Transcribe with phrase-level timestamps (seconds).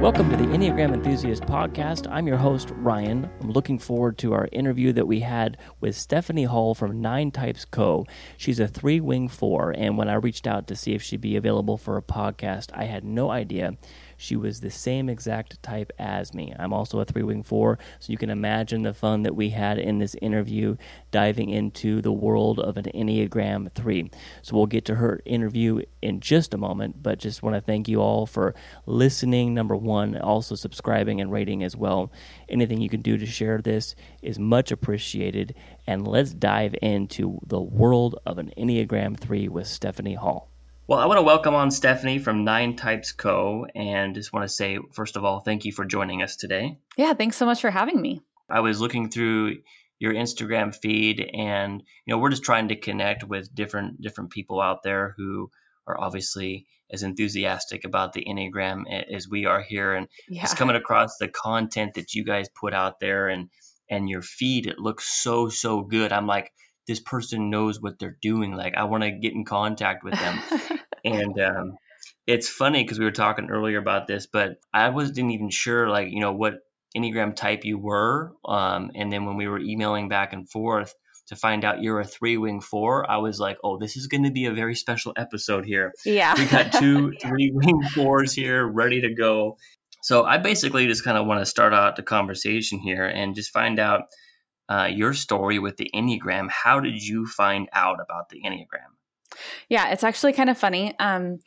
[0.00, 2.06] Welcome to the Enneagram Enthusiast Podcast.
[2.08, 3.28] I'm your host, Ryan.
[3.40, 7.64] I'm looking forward to our interview that we had with Stephanie Hall from Nine Types
[7.64, 8.06] Co.
[8.36, 11.34] She's a three wing four, and when I reached out to see if she'd be
[11.34, 13.76] available for a podcast, I had no idea
[14.18, 16.52] she was the same exact type as me.
[16.58, 19.78] I'm also a three wing four, so you can imagine the fun that we had
[19.78, 20.76] in this interview
[21.12, 24.10] diving into the world of an Enneagram 3.
[24.42, 27.88] So we'll get to her interview in just a moment, but just want to thank
[27.88, 28.54] you all for
[28.86, 32.12] listening, number one, also subscribing and rating as well.
[32.48, 35.54] Anything you can do to share this is much appreciated.
[35.86, 40.50] And let's dive into the world of an Enneagram 3 with Stephanie Hall.
[40.88, 43.66] Well, I want to welcome on Stephanie from Nine Types Co.
[43.74, 46.78] and just want to say, first of all, thank you for joining us today.
[46.96, 48.22] Yeah, thanks so much for having me.
[48.48, 49.58] I was looking through
[49.98, 54.62] your Instagram feed and you know, we're just trying to connect with different different people
[54.62, 55.50] out there who
[55.86, 58.84] are obviously as enthusiastic about the Enneagram
[59.14, 60.40] as we are here and yeah.
[60.40, 63.50] just coming across the content that you guys put out there and
[63.90, 66.14] and your feed it looks so so good.
[66.14, 66.50] I'm like
[66.88, 68.52] this person knows what they're doing.
[68.52, 70.40] Like I want to get in contact with them.
[71.04, 71.78] and um,
[72.26, 76.08] it's funny because we were talking earlier about this, but I wasn't even sure, like
[76.10, 76.54] you know, what
[76.96, 78.32] enneagram type you were.
[78.44, 80.94] Um, and then when we were emailing back and forth
[81.28, 84.24] to find out you're a three wing four, I was like, oh, this is going
[84.24, 85.92] to be a very special episode here.
[86.06, 89.58] Yeah, we got two three wing fours here ready to go.
[90.02, 93.52] So I basically just kind of want to start out the conversation here and just
[93.52, 94.02] find out
[94.68, 96.50] uh, your story with the Enneagram.
[96.50, 98.92] How did you find out about the Enneagram?
[99.68, 100.98] Yeah, it's actually kind of funny.
[100.98, 101.38] Um,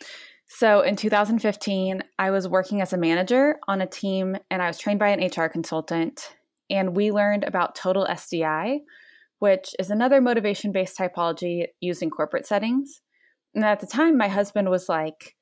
[0.48, 4.78] so in 2015, I was working as a manager on a team and I was
[4.78, 6.36] trained by an HR consultant.
[6.70, 8.80] And we learned about total SDI,
[9.40, 13.02] which is another motivation based typology used in corporate settings.
[13.56, 15.36] And at the time, my husband was like,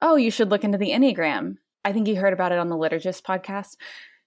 [0.00, 1.56] Oh, you should look into the Enneagram.
[1.84, 3.76] I think he heard about it on the Liturgist podcast.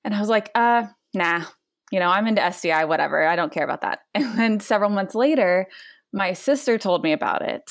[0.04, 1.44] And I was like, uh, nah,
[1.92, 3.26] you know, I'm into SDI, whatever.
[3.28, 4.00] I don't care about that.
[4.16, 5.68] And then several months later,
[6.14, 7.70] my sister told me about it.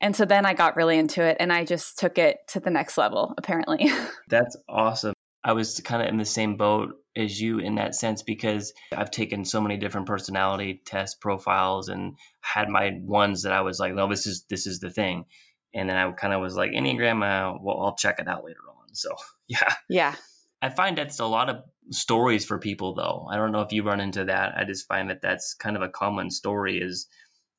[0.00, 2.70] And so then I got really into it and I just took it to the
[2.70, 3.90] next level, apparently.
[4.28, 5.14] That's awesome.
[5.42, 9.10] I was kind of in the same boat as you in that sense because I've
[9.10, 13.94] taken so many different personality test profiles and had my ones that I was like,
[13.94, 15.26] no, this is this is the thing.
[15.74, 18.60] And then I kind of was like, Enneagram, uh, well, I'll check it out later
[18.68, 18.94] on.
[18.94, 19.14] So
[19.46, 19.74] yeah.
[19.88, 20.14] Yeah.
[20.62, 23.26] I find that's a lot of stories for people though.
[23.30, 24.54] I don't know if you run into that.
[24.56, 27.08] I just find that that's kind of a common story is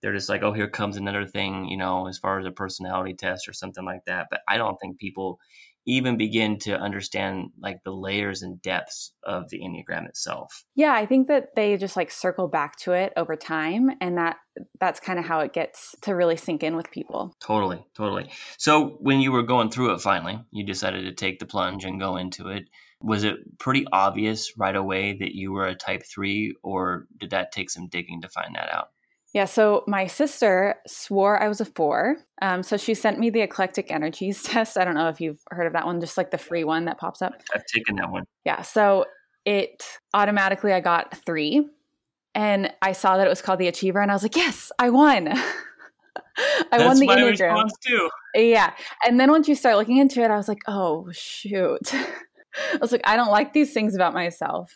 [0.02, 3.16] they're just like, oh, here comes another thing, you know, as far as a personality
[3.16, 4.28] test or something like that.
[4.30, 5.40] But I don't think people
[5.88, 11.06] even begin to understand like the layers and depths of the enneagram itself yeah i
[11.06, 14.38] think that they just like circle back to it over time and that
[14.80, 18.98] that's kind of how it gets to really sink in with people totally totally so
[19.00, 22.18] when you were going through it finally you decided to take the plunge and go
[22.18, 22.68] into it
[23.06, 27.52] was it pretty obvious right away that you were a type 3 or did that
[27.52, 28.90] take some digging to find that out
[29.36, 32.16] yeah, so my sister swore I was a four.
[32.42, 34.78] Um, so she sent me the eclectic energies test.
[34.78, 36.98] I don't know if you've heard of that one, just like the free one that
[36.98, 37.34] pops up.
[37.54, 38.24] I've taken that one.
[38.46, 39.04] Yeah, so
[39.44, 39.84] it
[40.14, 41.68] automatically I got three,
[42.34, 44.90] and I saw that it was called the Achiever, and I was like, yes, I
[44.90, 45.28] won.
[46.38, 47.32] I That's won the my Enneagram.
[47.32, 48.10] Response too.
[48.36, 48.72] Yeah,
[49.06, 51.94] and then once you start looking into it, I was like, oh shoot.
[52.74, 54.72] I was like, I don't like these things about myself.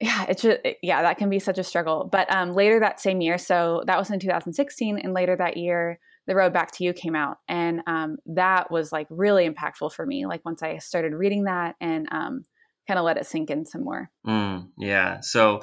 [0.00, 2.08] Yeah it's just yeah that can be such a struggle.
[2.10, 5.98] But um, later that same year so that was in 2016 and later that year
[6.26, 10.04] the road back to you came out and um, that was like really impactful for
[10.04, 12.42] me like once i started reading that and um,
[12.88, 14.10] kind of let it sink in some more.
[14.26, 15.62] Mm, yeah so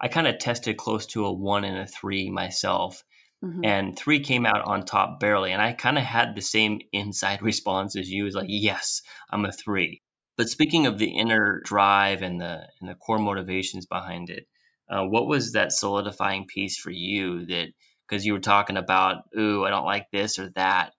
[0.00, 3.02] i kind of tested close to a one and a three myself
[3.44, 3.64] mm-hmm.
[3.64, 7.42] and three came out on top barely and i kind of had the same inside
[7.42, 10.02] response as you was like yes i'm a three
[10.40, 14.48] but speaking of the inner drive and the and the core motivations behind it,
[14.88, 17.66] uh, what was that solidifying piece for you that
[18.08, 20.94] because you were talking about, ooh, I don't like this or that,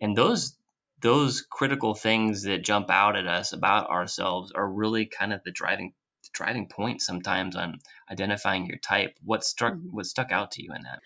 [0.00, 0.56] and those
[1.02, 5.52] those critical things that jump out at us about ourselves are really kind of the
[5.52, 5.92] driving
[6.32, 9.18] driving point sometimes on identifying your type.
[9.22, 9.94] What struck mm-hmm.
[9.94, 11.00] what stuck out to you in that?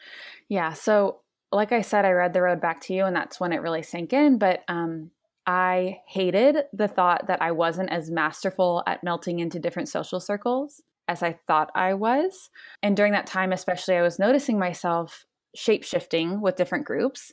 [0.48, 3.52] Yeah, so like I said, I read The Road Back to You, and that's when
[3.52, 4.38] it really sank in.
[4.38, 5.10] But um,
[5.50, 10.80] I hated the thought that I wasn't as masterful at melting into different social circles
[11.08, 12.50] as I thought I was.
[12.84, 15.26] And during that time, especially, I was noticing myself
[15.56, 17.32] shape shifting with different groups.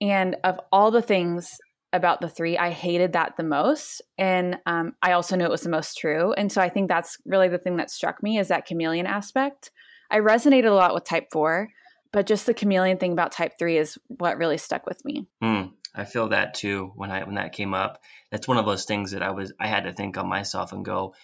[0.00, 1.58] And of all the things
[1.92, 4.00] about the three, I hated that the most.
[4.16, 6.32] And um, I also knew it was the most true.
[6.32, 9.70] And so I think that's really the thing that struck me is that chameleon aspect.
[10.10, 11.68] I resonated a lot with type four
[12.16, 15.26] but just the chameleon thing about type three is what really stuck with me.
[15.44, 18.00] Mm, I feel that too when I when that came up.
[18.32, 20.82] That's one of those things that I was I had to think on myself and
[20.82, 21.14] go,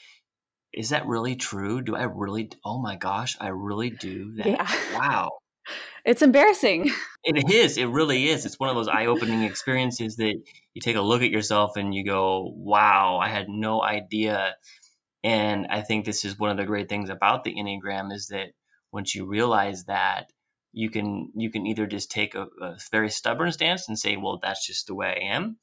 [0.71, 1.81] is that really true?
[1.81, 2.51] Do I really?
[2.63, 4.47] Oh my gosh, I really do that.
[4.47, 4.71] Yeah.
[4.95, 5.31] Wow.
[6.05, 6.91] It's embarrassing.
[7.25, 7.79] It is.
[7.79, 8.45] It really is.
[8.45, 10.35] It's one of those eye-opening experiences that
[10.75, 14.57] you take a look at yourself and you go, "Wow, I had no idea."
[15.23, 18.49] And I think this is one of the great things about the Enneagram is that
[18.91, 20.33] once you realize that,
[20.73, 24.39] you can you can either just take a, a very stubborn stance and say, "Well,
[24.43, 25.57] that's just the way I am,"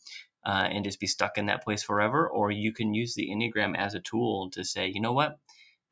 [0.45, 3.75] uh, and just be stuck in that place forever, or you can use the Enneagram
[3.77, 5.37] as a tool to say, "You know what?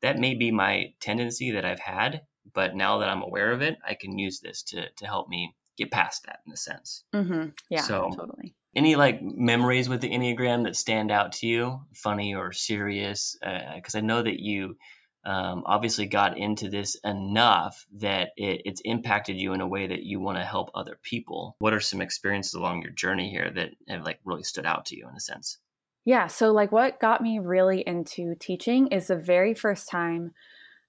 [0.02, 2.22] That may be my tendency that I've had,
[2.54, 5.54] but now that I'm aware of it, I can use this to to help me
[5.76, 7.48] get past that in a sense." Mm-hmm.
[7.68, 8.54] Yeah, So- totally.
[8.76, 13.36] Any like memories with the Enneagram that stand out to you, funny or serious?
[13.40, 14.76] Because I know that you
[15.24, 20.02] um, obviously got into this enough that it, it's impacted you in a way that
[20.02, 21.56] you want to help other people.
[21.58, 24.96] What are some experiences along your journey here that have like really stood out to
[24.96, 25.58] you in a sense?
[26.04, 26.28] Yeah.
[26.28, 30.32] So, like, what got me really into teaching is the very first time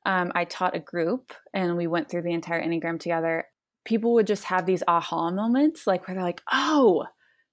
[0.06, 3.46] um, I taught a group and we went through the entire Enneagram together.
[3.84, 7.06] People would just have these aha moments, like where they're like, oh,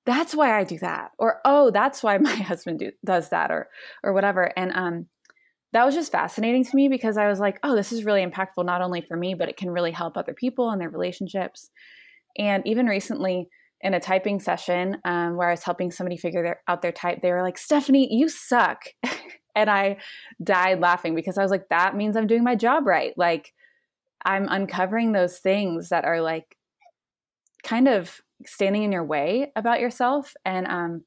[0.05, 3.69] that's why I do that, or oh, that's why my husband do, does that, or
[4.05, 4.53] or whatever.
[4.57, 5.07] And um,
[5.73, 8.65] that was just fascinating to me because I was like, oh, this is really impactful
[8.65, 11.71] not only for me, but it can really help other people and their relationships.
[12.39, 13.49] And even recently,
[13.83, 17.21] in a typing session um, where I was helping somebody figure their, out their type,
[17.21, 18.85] they were like, Stephanie, you suck.
[19.55, 19.99] and I
[20.43, 23.13] died laughing because I was like, that means I'm doing my job right.
[23.17, 23.53] Like,
[24.25, 26.57] I'm uncovering those things that are like
[27.65, 30.35] kind of standing in your way about yourself.
[30.45, 31.05] And um,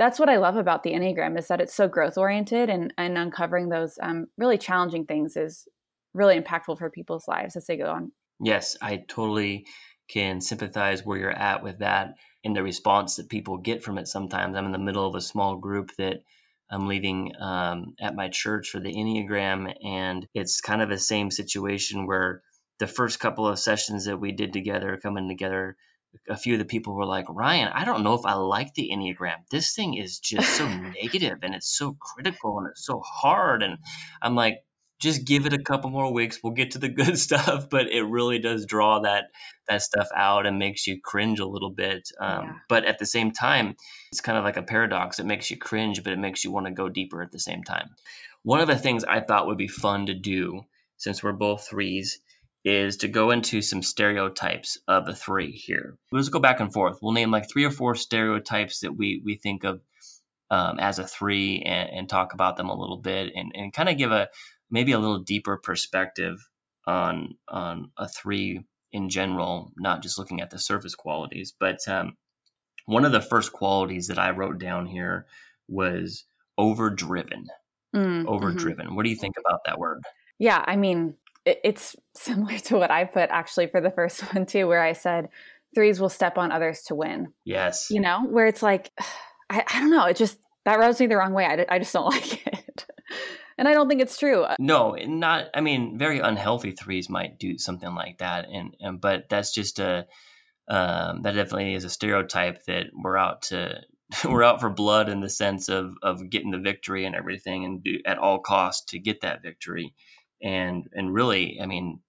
[0.00, 3.18] that's what I love about the Enneagram is that it's so growth oriented and, and
[3.18, 5.68] uncovering those um, really challenging things is
[6.14, 8.10] really impactful for people's lives as they go on.
[8.42, 9.66] Yes, I totally
[10.08, 14.08] can sympathize where you're at with that and the response that people get from it
[14.08, 14.56] sometimes.
[14.56, 16.22] I'm in the middle of a small group that
[16.70, 21.30] I'm leading um, at my church for the Enneagram, and it's kind of the same
[21.30, 22.40] situation where
[22.78, 25.76] the first couple of sessions that we did together, coming together,
[26.28, 28.90] a few of the people were like, Ryan, I don't know if I like the
[28.92, 29.36] Enneagram.
[29.50, 30.66] This thing is just so
[31.02, 33.62] negative and it's so critical and it's so hard.
[33.62, 33.78] And
[34.20, 34.64] I'm like,
[35.00, 36.40] just give it a couple more weeks.
[36.42, 39.30] We'll get to the good stuff, but it really does draw that
[39.68, 42.08] that stuff out and makes you cringe a little bit.
[42.20, 42.52] Um, Yeah.
[42.68, 43.76] But at the same time,
[44.12, 45.18] it's kind of like a paradox.
[45.18, 47.64] It makes you cringe, but it makes you want to go deeper at the same
[47.64, 47.88] time.
[48.42, 50.62] One of the things I thought would be fun to do,
[50.96, 52.20] since we're both threes,
[52.64, 55.96] is to go into some stereotypes of a three here.
[56.12, 56.98] Let's go back and forth.
[57.00, 59.80] We'll name like three or four stereotypes that we we think of
[60.50, 63.88] um, as a three and, and talk about them a little bit and, and kind
[63.88, 64.28] of give a
[64.70, 66.36] maybe a little deeper perspective
[66.86, 71.54] on on a three in general, not just looking at the surface qualities.
[71.58, 72.16] But um,
[72.86, 75.26] one of the first qualities that I wrote down here
[75.68, 76.24] was
[76.58, 77.46] overdriven.
[77.94, 78.26] Mm, mhm.
[78.26, 78.94] Overdriven.
[78.94, 80.02] What do you think about that word?
[80.38, 81.14] Yeah, I mean,
[81.44, 85.28] it's similar to what I put actually for the first one too, where I said
[85.74, 87.32] threes will step on others to win.
[87.44, 87.90] Yes.
[87.90, 88.90] You know, where it's like,
[89.50, 91.44] I, I don't know, it just that rubs me the wrong way.
[91.44, 92.86] I, I just don't like it,
[93.58, 94.46] and I don't think it's true.
[94.58, 95.48] No, not.
[95.54, 99.78] I mean, very unhealthy threes might do something like that, and, and but that's just
[99.80, 100.06] a
[100.68, 103.80] um, that definitely is a stereotype that we're out to
[104.24, 107.82] we're out for blood in the sense of of getting the victory and everything, and
[107.82, 109.94] do at all costs to get that victory,
[110.42, 112.00] and and really, I mean,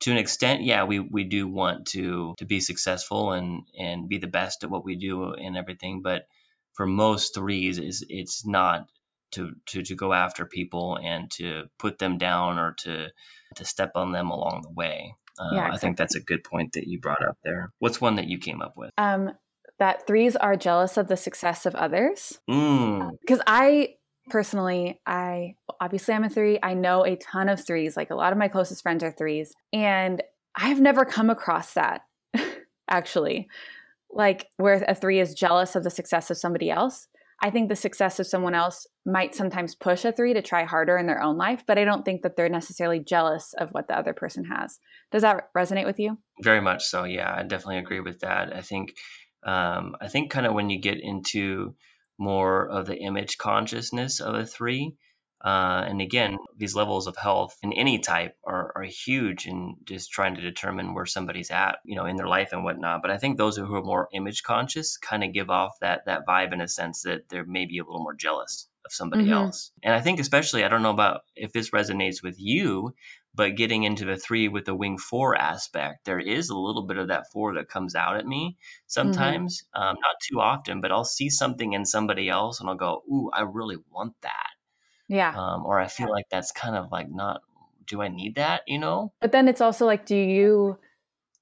[0.00, 4.18] to an extent, yeah, we we do want to to be successful and and be
[4.18, 6.26] the best at what we do and everything, but
[6.74, 8.86] for most threes, is it's not
[9.32, 13.08] to, to to go after people and to put them down or to
[13.56, 15.14] to step on them along the way.
[15.38, 17.72] Uh, Yeah, I think that's a good point that you brought up there.
[17.78, 18.90] What's one that you came up with?
[18.98, 19.32] Um,
[19.78, 23.96] that threes are jealous of the success of others Mm, because I
[24.28, 26.58] personally, I obviously I'm a three.
[26.62, 27.96] I know a ton of threes.
[27.96, 30.22] Like a lot of my closest friends are threes, and
[30.56, 32.02] I've never come across that
[32.88, 33.48] actually.
[34.10, 37.08] Like where a three is jealous of the success of somebody else.
[37.44, 40.96] I think the success of someone else might sometimes push a three to try harder
[40.96, 43.98] in their own life, but I don't think that they're necessarily jealous of what the
[43.98, 44.78] other person has.
[45.10, 46.18] Does that resonate with you?
[46.40, 47.02] very much so.
[47.02, 48.54] Yeah, I definitely agree with that.
[48.54, 48.94] I think
[49.44, 51.74] um, I think kind of when you get into
[52.22, 54.94] more of the image consciousness of a three.
[55.44, 60.12] Uh, and again, these levels of health in any type are, are huge in just
[60.12, 63.02] trying to determine where somebody's at, you know, in their life and whatnot.
[63.02, 66.26] But I think those who are more image conscious kind of give off that that
[66.28, 69.32] vibe in a sense that they're maybe a little more jealous of somebody Mhm.
[69.32, 69.72] else.
[69.82, 72.94] And I think especially, I don't know about if this resonates with you,
[73.34, 76.98] But getting into the three with the wing four aspect, there is a little bit
[76.98, 79.82] of that four that comes out at me sometimes, mm-hmm.
[79.82, 83.30] um, not too often, but I'll see something in somebody else and I'll go, Ooh,
[83.32, 84.50] I really want that.
[85.08, 85.34] Yeah.
[85.34, 87.42] Um, or I feel like that's kind of like not,
[87.86, 89.12] do I need that, you know?
[89.20, 90.78] But then it's also like, do you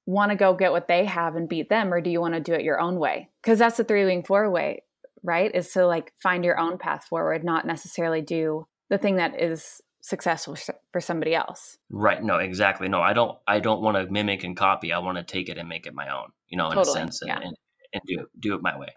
[0.07, 2.41] want to go get what they have and beat them, or do you want to
[2.41, 3.29] do it your own way?
[3.43, 4.83] Because that's the three wing four way,
[5.23, 5.55] right?
[5.55, 9.81] Is to like find your own path forward, not necessarily do the thing that is
[10.03, 10.57] successful
[10.93, 11.79] for somebody else.
[11.91, 12.23] Right.
[12.23, 12.89] No, exactly.
[12.89, 14.93] No, I don't, I don't want to mimic and copy.
[14.93, 16.91] I want to take it and make it my own, you know, in totally.
[16.91, 17.41] a sense and, yeah.
[17.43, 17.57] and,
[17.93, 18.89] and do it, do it my way.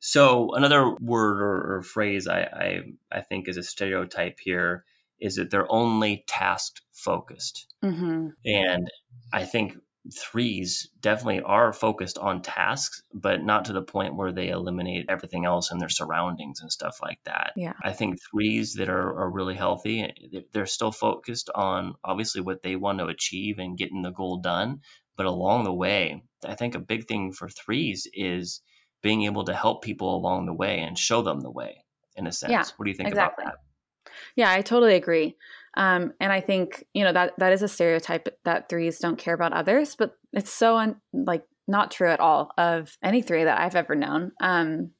[0.00, 2.80] So another word or, or phrase I, I,
[3.12, 4.84] I think is a stereotype here
[5.20, 7.66] is that they're only task focused.
[7.84, 8.28] Mm-hmm.
[8.44, 8.90] And
[9.32, 9.76] I think
[10.12, 15.44] threes definitely are focused on tasks, but not to the point where they eliminate everything
[15.44, 17.52] else in their surroundings and stuff like that.
[17.56, 17.74] Yeah.
[17.82, 20.12] I think threes that are, are really healthy,
[20.52, 24.80] they're still focused on obviously what they want to achieve and getting the goal done.
[25.16, 28.62] But along the way, I think a big thing for threes is
[29.02, 31.84] being able to help people along the way and show them the way
[32.16, 32.50] in a sense.
[32.50, 33.44] Yeah, what do you think exactly.
[33.44, 34.12] about that?
[34.34, 35.36] Yeah, I totally agree.
[35.76, 39.34] Um, and I think you know that that is a stereotype that threes don't care
[39.34, 43.60] about others, but it's so un- like not true at all of any three that
[43.60, 44.32] I've ever known.
[44.40, 44.90] Um,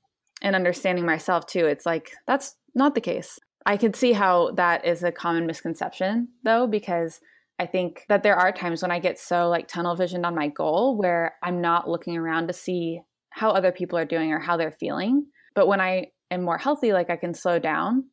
[0.43, 3.39] and understanding myself too, it's like that's not the case.
[3.67, 7.21] I can see how that is a common misconception though, because
[7.59, 10.49] I think that there are times when I get so like tunnel visioned on my
[10.49, 14.57] goal where I'm not looking around to see how other people are doing or how
[14.57, 15.27] they're feeling.
[15.55, 18.05] But when I am more healthy, like I can slow down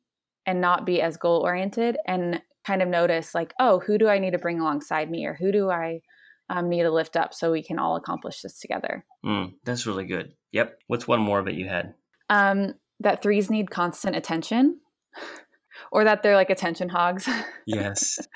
[0.45, 4.19] and not be as goal oriented and kind of notice like, oh, who do I
[4.19, 6.01] need to bring alongside me or who do I
[6.49, 9.05] um, need to lift up so we can all accomplish this together.
[9.25, 10.33] Mm, that's really good.
[10.51, 10.79] Yep.
[10.87, 11.93] What's one more that you had?
[12.29, 14.79] Um, that threes need constant attention.
[15.91, 17.27] or that they're like attention hogs.
[17.65, 18.19] Yes.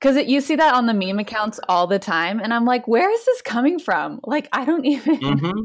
[0.00, 2.40] Because you see that on the meme accounts all the time.
[2.40, 4.18] And I'm like, where is this coming from?
[4.24, 5.20] Like, I don't even.
[5.20, 5.60] Mm-hmm.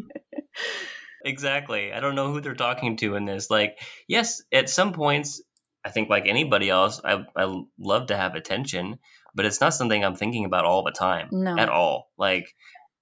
[1.25, 1.91] exactly.
[1.91, 3.49] I don't know who they're talking to in this.
[3.49, 5.41] Like, yes, at some points,
[5.85, 8.99] I think like anybody else, I, I love to have attention,
[9.33, 11.57] but it's not something I'm thinking about all the time no.
[11.57, 12.09] at all.
[12.17, 12.53] Like,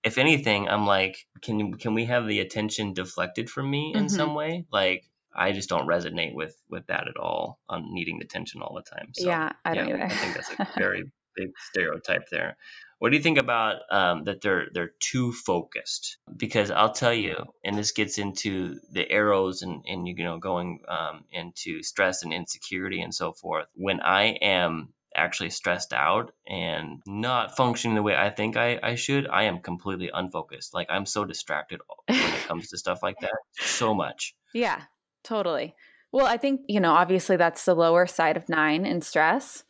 [0.04, 4.16] if anything, I'm like, can can we have the attention deflected from me in mm-hmm.
[4.16, 4.66] some way?
[4.72, 5.04] Like,
[5.36, 8.84] I just don't resonate with with that at all on needing the attention all the
[8.84, 9.10] time.
[9.14, 10.04] So, yeah, I don't yeah, either.
[10.06, 12.56] I think that's a very big stereotype there.
[13.00, 16.18] What do you think about um, that they're they're too focused?
[16.36, 20.80] Because I'll tell you, and this gets into the arrows and and you know going
[20.88, 23.68] um, into stress and insecurity and so forth.
[23.76, 28.96] When I am actually stressed out and not functioning the way I think I, I
[28.96, 30.74] should, I am completely unfocused.
[30.74, 33.38] Like I'm so distracted when it comes to stuff like that.
[33.54, 34.36] So much.
[34.54, 34.82] Yeah,
[35.24, 35.76] totally.
[36.12, 39.64] Well, I think, you know, obviously that's the lower side of nine in stress.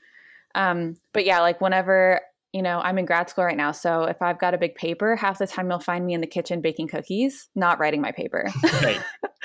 [0.54, 2.22] Um, but yeah, like whenever
[2.56, 3.74] you know, I'm in grad school right now.
[3.74, 6.28] So if I've got a big paper, half the time you'll find me in the
[6.28, 8.50] kitchen baking cookies, not writing my paper.
[8.82, 9.02] Right.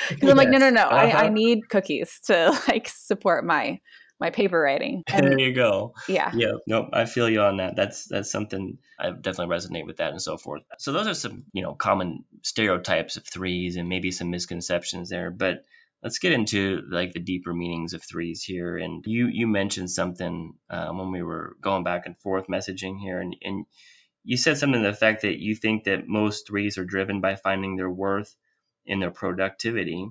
[0.08, 0.82] Because I'm like, no, no, no.
[0.82, 1.18] Uh-huh.
[1.18, 3.80] I, I need cookies to like support my
[4.18, 5.02] my paper writing.
[5.08, 5.94] And, there you go.
[6.08, 6.30] Yeah.
[6.34, 6.52] Yeah.
[6.66, 6.90] Nope.
[6.92, 7.74] I feel you on that.
[7.76, 10.62] That's that's something I definitely resonate with that and so forth.
[10.78, 15.30] So those are some, you know, common stereotypes of threes and maybe some misconceptions there.
[15.30, 15.64] But
[16.02, 18.76] let's get into like the deeper meanings of threes here.
[18.76, 23.20] And you you mentioned something uh, when we were going back and forth messaging here,
[23.20, 23.66] and, and
[24.24, 27.36] you said something to the fact that you think that most threes are driven by
[27.36, 28.34] finding their worth
[28.86, 30.06] in their productivity,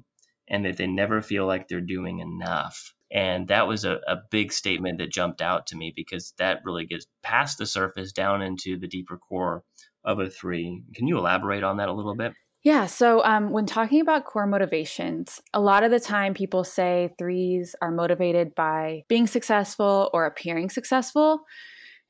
[0.47, 2.93] and that they never feel like they're doing enough.
[3.11, 6.85] And that was a, a big statement that jumped out to me because that really
[6.85, 9.63] gets past the surface down into the deeper core
[10.03, 10.83] of a three.
[10.93, 12.33] Can you elaborate on that a little bit?
[12.69, 12.85] Yeah.
[12.85, 17.75] So, um, when talking about core motivations, a lot of the time people say threes
[17.81, 21.39] are motivated by being successful or appearing successful.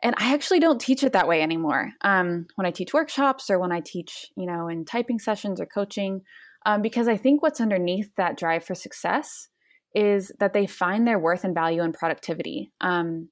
[0.04, 1.94] And I actually don't teach it that way anymore.
[2.02, 5.66] Um, when I teach workshops or when I teach, you know, in typing sessions or
[5.66, 6.24] coaching,
[6.66, 9.48] um, because I think what's underneath that drive for success
[9.96, 12.70] is that they find their worth and value in productivity.
[12.82, 13.30] Um,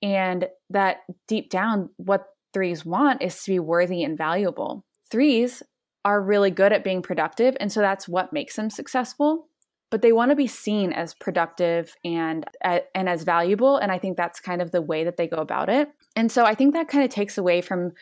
[0.00, 4.82] and that deep down, what threes want is to be worthy and valuable.
[5.10, 5.62] Threes
[6.04, 7.56] are really good at being productive.
[7.60, 9.48] And so that's what makes them successful.
[9.90, 13.76] But they want to be seen as productive and, and as valuable.
[13.76, 15.88] And I think that's kind of the way that they go about it.
[16.16, 17.92] And so I think that kind of takes away from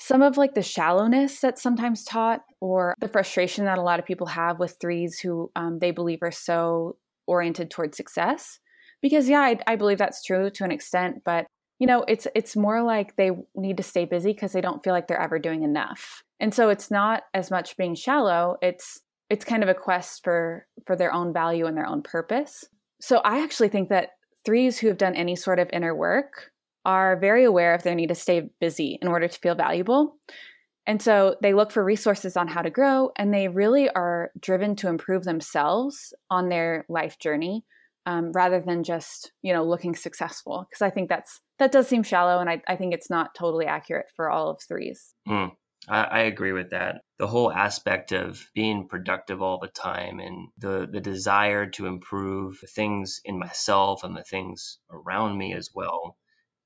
[0.00, 4.06] some of like the shallowness that's sometimes taught or the frustration that a lot of
[4.06, 6.96] people have with threes who um, they believe are so
[7.26, 8.58] oriented towards success
[9.02, 11.46] because yeah I, I, believe that's true to an extent but
[11.80, 14.92] you know it's it's more like they need to stay busy because they don't feel
[14.92, 19.44] like they're ever doing enough and so it's not as much being shallow, it's it's
[19.44, 22.64] kind of a quest for for their own value and their own purpose.
[23.00, 24.10] So I actually think that
[24.44, 26.50] threes who have done any sort of inner work
[26.86, 30.16] are very aware of their need to stay busy in order to feel valuable.
[30.86, 34.74] And so they look for resources on how to grow, and they really are driven
[34.76, 37.64] to improve themselves on their life journey
[38.06, 40.66] um, rather than just you know looking successful.
[40.68, 43.66] Because I think that's that does seem shallow, and I, I think it's not totally
[43.66, 45.14] accurate for all of threes.
[45.28, 45.52] Mm,
[45.88, 47.02] I, I agree with that.
[47.18, 52.58] The whole aspect of being productive all the time and the the desire to improve
[52.60, 56.16] the things in myself and the things around me as well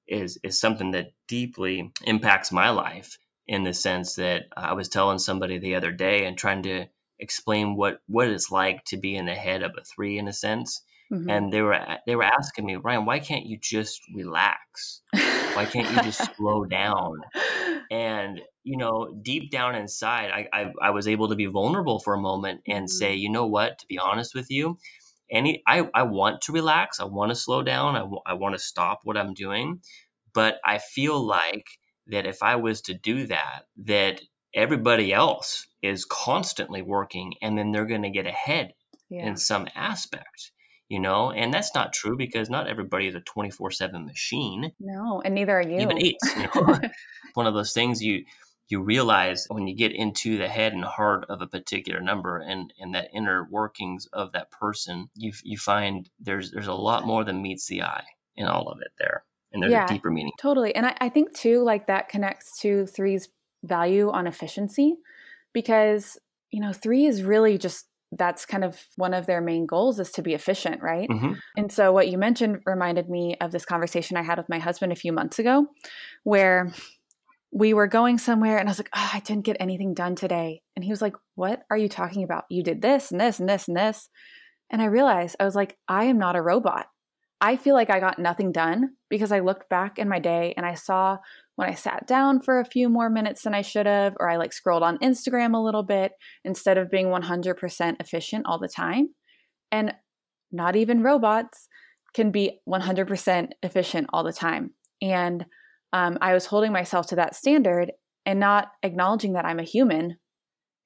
[0.07, 5.19] is is something that deeply impacts my life in the sense that I was telling
[5.19, 6.87] somebody the other day and trying to
[7.19, 10.33] explain what what it's like to be in the head of a three in a
[10.33, 10.83] sense
[11.13, 11.29] mm-hmm.
[11.29, 15.03] and they were they were asking me ryan why can't you just relax
[15.55, 17.21] why can't you just slow down
[17.91, 22.15] and you know deep down inside I, I, I was able to be vulnerable for
[22.15, 22.99] a moment and mm-hmm.
[22.99, 24.79] say you know what to be honest with you
[25.31, 28.55] any i i want to relax i want to slow down I, w- I want
[28.55, 29.81] to stop what i'm doing
[30.33, 31.67] but i feel like
[32.09, 34.21] that if I was to do that, that
[34.55, 38.73] everybody else is constantly working and then they're going to get ahead
[39.09, 39.27] yeah.
[39.27, 40.53] in some aspect
[40.88, 45.35] you know and that's not true because not everybody is a 24-7 machine no and
[45.35, 46.79] neither are you even eight you know?
[47.35, 48.25] one of those things you
[48.69, 52.73] you realize when you get into the head and heart of a particular number and
[52.79, 57.25] and that inner workings of that person you you find there's there's a lot more
[57.25, 58.05] than meets the eye
[58.37, 59.25] in all of it there
[59.55, 60.33] and there's yeah, a deeper meaning.
[60.38, 60.75] Totally.
[60.75, 63.29] And I, I think too, like that connects to three's
[63.62, 64.97] value on efficiency
[65.55, 66.19] because,
[66.50, 70.11] you know, three is really just that's kind of one of their main goals is
[70.12, 71.09] to be efficient, right?
[71.09, 71.33] Mm-hmm.
[71.56, 74.92] And so what you mentioned reminded me of this conversation I had with my husband
[74.92, 75.66] a few months ago
[76.23, 76.73] where
[77.52, 80.62] we were going somewhere and I was like, oh, I didn't get anything done today.
[80.75, 82.44] And he was like, What are you talking about?
[82.50, 84.09] You did this and this and this and this.
[84.71, 86.87] And I realized I was like, I am not a robot.
[87.40, 90.64] I feel like I got nothing done because I looked back in my day and
[90.64, 91.18] I saw
[91.57, 94.37] when I sat down for a few more minutes than I should have, or I
[94.37, 96.13] like scrolled on Instagram a little bit
[96.45, 99.09] instead of being 100% efficient all the time.
[99.71, 99.95] And
[100.51, 101.69] not even robots
[102.15, 104.71] can be 100% efficient all the time.
[105.03, 105.47] And
[105.93, 107.93] um, I was holding myself to that standard
[108.27, 110.17] and not acknowledging that I'm a human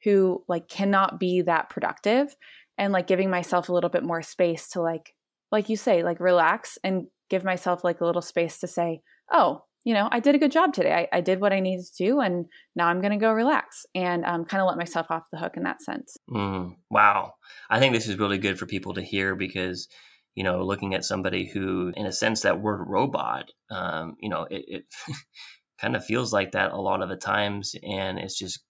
[0.05, 2.35] who like cannot be that productive
[2.77, 5.15] and like giving myself a little bit more space to like
[5.51, 9.01] like you say, like relax and give myself like a little space to say,
[9.33, 10.93] oh, you know, I did a good job today.
[10.93, 12.45] I, I did what I needed to do, and
[12.77, 15.57] now I'm going to go relax and um, kind of let myself off the hook
[15.57, 16.19] in that sense.
[16.29, 17.33] Mm, wow.
[17.71, 19.89] I think this is really good for people to hear because,
[20.35, 24.43] you know, looking at somebody who, in a sense, that word robot, um, you know,
[24.43, 24.85] it, it
[25.81, 27.75] kind of feels like that a lot of the times.
[27.83, 28.61] And it's just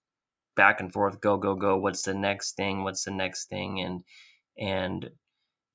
[0.55, 1.79] back and forth, go, go, go.
[1.79, 2.85] What's the next thing?
[2.85, 3.81] What's the next thing?
[3.81, 4.05] And,
[4.57, 5.11] and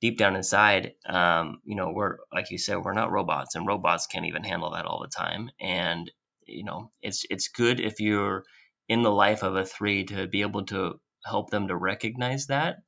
[0.04, 4.06] deep down inside, um, you know, we're like you said, we're not robots, and robots
[4.06, 5.50] can't even handle that all the time.
[5.62, 6.12] And
[6.46, 8.44] you know, it's it's good if you're
[8.90, 12.80] in the life of a three to be able to help them to recognize that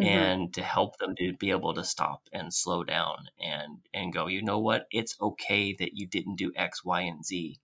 [0.00, 0.02] mm-hmm.
[0.02, 4.26] and to help them to be able to stop and slow down and and go
[4.26, 7.60] you know what it's okay that you didn't do x y and z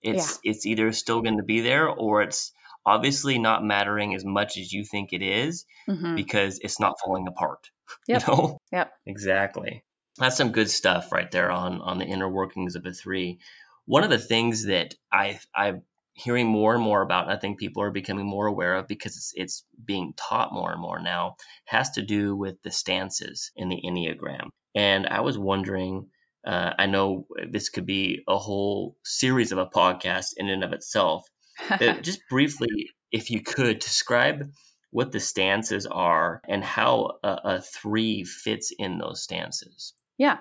[0.00, 0.52] it's yeah.
[0.52, 2.52] it's either still going to be there or it's
[2.86, 6.14] obviously not mattering as much as you think it is mm-hmm.
[6.14, 7.70] because it's not falling apart
[8.08, 8.22] Yep.
[8.22, 8.58] You know?
[8.72, 8.92] Yep.
[9.06, 9.84] Exactly.
[10.18, 13.38] That's some good stuff right there on on the inner workings of a three.
[13.84, 15.82] One of the things that I I'm
[16.14, 19.16] hearing more and more about, and I think people are becoming more aware of because
[19.16, 23.68] it's, it's being taught more and more now, has to do with the stances in
[23.68, 24.48] the Enneagram.
[24.74, 26.08] And I was wondering,
[26.46, 30.72] uh, I know this could be a whole series of a podcast in and of
[30.72, 31.26] itself.
[31.68, 34.50] But just briefly, if you could describe
[34.96, 39.92] what the stances are and how a, a three fits in those stances.
[40.16, 40.38] Yeah.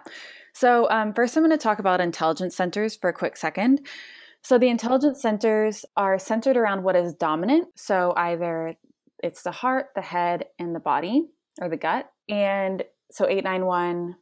[0.54, 3.86] So, um, first, I'm going to talk about intelligence centers for a quick second.
[4.44, 7.68] So, the intelligence centers are centered around what is dominant.
[7.76, 8.76] So, either
[9.22, 11.26] it's the heart, the head, and the body
[11.60, 12.10] or the gut.
[12.30, 14.16] And so, 891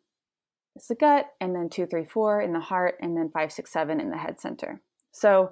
[0.76, 4.42] is the gut, and then 234 in the heart, and then 567 in the head
[4.42, 4.82] center.
[5.12, 5.52] So,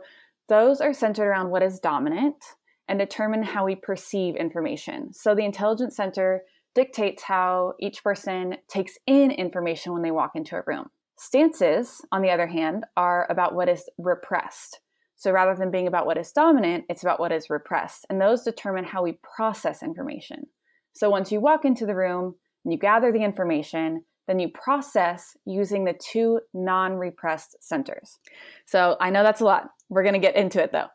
[0.50, 2.44] those are centered around what is dominant
[2.91, 5.13] and determine how we perceive information.
[5.13, 6.43] So the intelligence center
[6.75, 10.88] dictates how each person takes in information when they walk into a room.
[11.17, 14.82] Stances, on the other hand, are about what is repressed.
[15.15, 18.06] So rather than being about what is dominant, it's about what is repressed.
[18.10, 20.47] And those determine how we process information.
[20.91, 25.38] So once you walk into the room and you gather the information, then you process
[25.45, 28.19] using the two non repressed centers.
[28.65, 29.69] So I know that's a lot.
[29.88, 30.88] We're going to get into it though.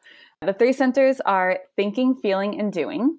[0.43, 3.19] The three centers are thinking, feeling, and doing.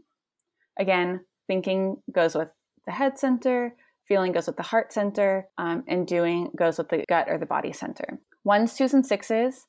[0.77, 2.51] Again, thinking goes with
[2.85, 3.75] the head center,
[4.07, 7.45] feeling goes with the heart center, um, and doing goes with the gut or the
[7.45, 8.19] body center.
[8.43, 9.65] Ones, twos, and sixes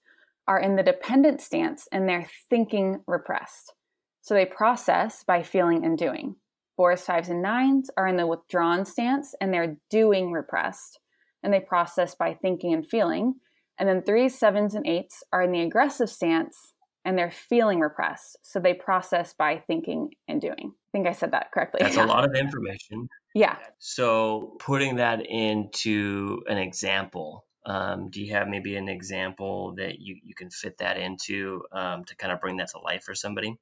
[0.46, 3.74] are in the dependent stance and they're thinking repressed.
[4.20, 6.36] So they process by feeling and doing.
[6.76, 11.00] Fours, fives, and nines are in the withdrawn stance and they're doing repressed
[11.42, 13.34] and they process by thinking and feeling.
[13.78, 16.72] And then threes, sevens, and eights are in the aggressive stance
[17.04, 18.36] and they're feeling repressed.
[18.42, 20.72] So they process by thinking and doing.
[20.72, 21.80] I think I said that correctly.
[21.82, 23.08] That's a lot of information.
[23.34, 23.56] Yeah.
[23.78, 30.16] So putting that into an example, um, do you have maybe an example that you,
[30.22, 33.56] you can fit that into um, to kind of bring that to life for somebody?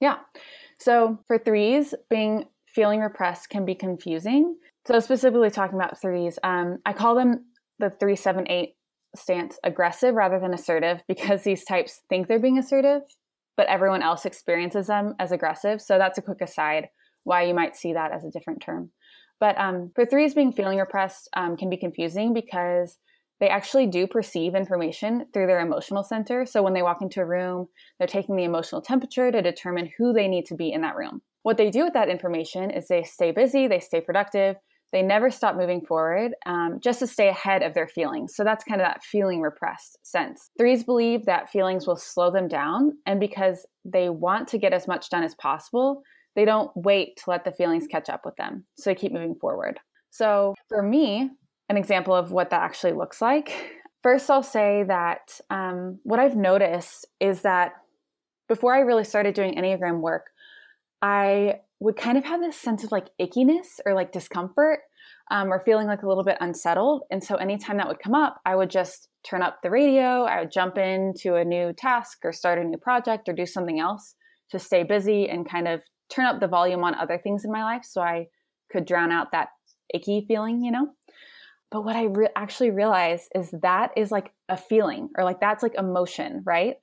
[0.00, 0.18] Yeah.
[0.78, 4.56] So for threes, being feeling repressed can be confusing.
[4.86, 7.46] So specifically talking about threes, um, I call them
[7.78, 8.74] the three, seven, eight
[9.18, 13.02] stance aggressive rather than assertive because these types think they're being assertive,
[13.56, 15.80] but everyone else experiences them as aggressive.
[15.80, 16.88] So that's a quick aside
[17.24, 18.90] why you might see that as a different term.
[19.40, 22.98] But um, for threes, being feeling repressed um, can be confusing because
[23.40, 26.44] they actually do perceive information through their emotional center.
[26.44, 30.12] So when they walk into a room, they're taking the emotional temperature to determine who
[30.12, 31.22] they need to be in that room.
[31.42, 34.56] What they do with that information is they stay busy, they stay productive,
[34.92, 38.34] they never stop moving forward um, just to stay ahead of their feelings.
[38.34, 40.50] So that's kind of that feeling repressed sense.
[40.58, 44.88] Threes believe that feelings will slow them down, and because they want to get as
[44.88, 46.02] much done as possible,
[46.36, 48.64] they don't wait to let the feelings catch up with them.
[48.76, 49.80] So they keep moving forward.
[50.10, 51.30] So for me,
[51.68, 53.52] an example of what that actually looks like.
[54.02, 57.72] First, I'll say that um, what I've noticed is that
[58.48, 60.26] before I really started doing Enneagram work,
[61.02, 64.80] I would kind of have this sense of like ickiness or like discomfort
[65.30, 67.02] um, or feeling like a little bit unsettled.
[67.10, 70.40] And so anytime that would come up, I would just turn up the radio, I
[70.40, 74.14] would jump into a new task or start a new project or do something else
[74.50, 77.62] to stay busy and kind of turn up the volume on other things in my
[77.62, 78.26] life so I
[78.70, 79.48] could drown out that
[79.92, 80.88] icky feeling, you know?
[81.70, 85.62] But what I re- actually realize is that is like a feeling or like that's
[85.62, 86.76] like emotion, right?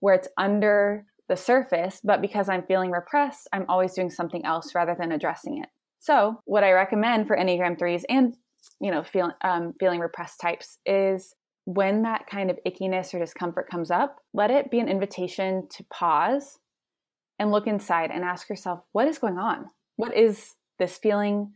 [0.00, 4.74] Where it's under the surface, but because I'm feeling repressed, I'm always doing something else
[4.74, 5.70] rather than addressing it.
[6.00, 8.34] So, what I recommend for Enneagram 3s and
[8.80, 13.68] you know, feel, um, feeling repressed types is when that kind of ickiness or discomfort
[13.70, 16.58] comes up, let it be an invitation to pause
[17.38, 19.66] and look inside and ask yourself, what is going on?
[19.96, 21.52] What is this feeling?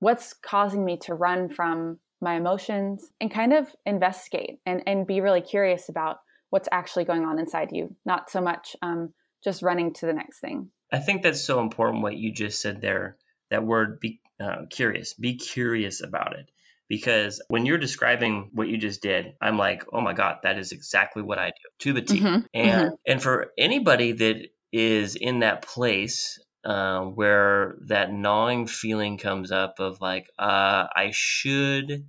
[0.00, 5.20] What's causing me to run from my emotions and kind of investigate and, and be
[5.20, 6.18] really curious about
[6.50, 10.40] what's actually going on inside you, not so much um, just running to the next
[10.40, 10.70] thing.
[10.92, 13.16] I think that's so important what you just said there.
[13.50, 15.14] That word, be uh, curious.
[15.14, 16.50] Be curious about it.
[16.88, 20.70] Because when you're describing what you just did, I'm like, oh my God, that is
[20.70, 22.20] exactly what I do to the T.
[22.20, 22.40] Mm-hmm.
[22.54, 22.94] And mm-hmm.
[23.04, 29.80] and for anybody that is in that place uh, where that gnawing feeling comes up
[29.80, 32.06] of like, uh, I should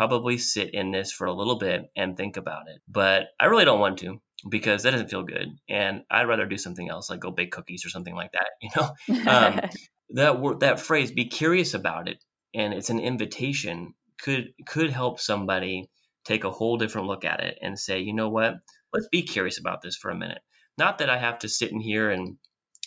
[0.00, 2.80] probably sit in this for a little bit and think about it.
[2.88, 5.48] But I really don't want to because that doesn't feel good.
[5.68, 8.46] And I'd rather do something else, like go bake cookies or something like that.
[8.62, 9.60] You know, um,
[10.14, 12.16] that word, that phrase, be curious about it,
[12.54, 15.90] and it's an invitation could could help somebody
[16.24, 18.54] take a whole different look at it and say, you know what,
[18.94, 20.40] let's be curious about this for a minute.
[20.78, 22.38] Not that I have to sit in here and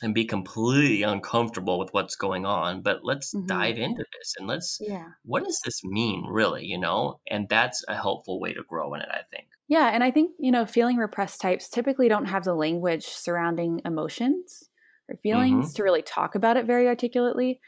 [0.04, 3.48] and be completely uncomfortable with what's going on but let's mm-hmm.
[3.48, 7.84] dive into this and let's yeah what does this mean really you know and that's
[7.88, 10.66] a helpful way to grow in it i think yeah and i think you know
[10.66, 14.70] feeling repressed types typically don't have the language surrounding emotions
[15.10, 15.76] or feelings mm-hmm.
[15.76, 17.60] to really talk about it very articulately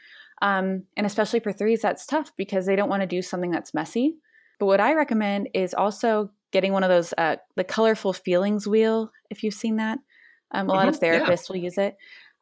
[0.42, 3.72] um, and especially for threes that's tough because they don't want to do something that's
[3.72, 4.16] messy
[4.60, 9.10] but what i recommend is also getting one of those uh, the colorful feelings wheel
[9.30, 9.98] if you've seen that
[10.52, 10.78] um, a mm-hmm.
[10.78, 11.54] lot of therapists yeah.
[11.54, 11.96] will use it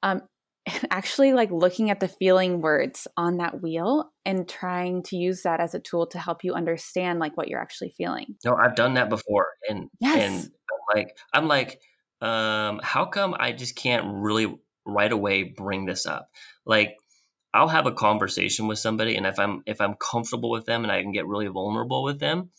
[0.04, 0.22] um,
[0.90, 5.60] actually like looking at the feeling words on that wheel and trying to use that
[5.60, 8.36] as a tool to help you understand like what you're actually feeling.
[8.44, 10.16] No, I've done that before, and yes.
[10.16, 11.80] and I'm like I'm like,
[12.20, 14.54] um, how come I just can't really
[14.86, 16.30] right away bring this up?
[16.64, 16.96] Like
[17.52, 20.92] I'll have a conversation with somebody, and if I'm if I'm comfortable with them and
[20.92, 22.50] I can get really vulnerable with them,